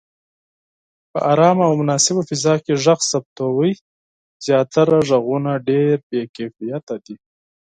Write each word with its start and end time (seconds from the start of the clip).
په 1.11 1.19
آرامه 1.31 1.63
او 1.69 1.73
مناسبه 1.81 2.21
فضا 2.29 2.55
کې 2.63 2.73
غږ 2.83 2.99
ثبتوئ. 3.11 3.73
زياتره 4.45 4.97
غږونه 5.09 5.51
ډېر 5.69 5.95
بې 6.09 6.21
کیفیته 6.35 6.95
دي. 7.05 7.15